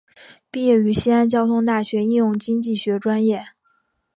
[0.49, 3.45] 毕业于西安交通大学应用经济学专业。